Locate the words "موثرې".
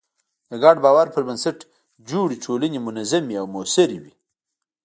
3.53-3.97